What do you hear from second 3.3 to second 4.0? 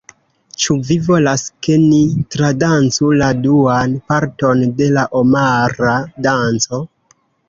duan